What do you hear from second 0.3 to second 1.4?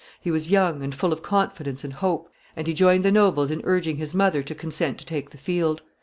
was young, and full of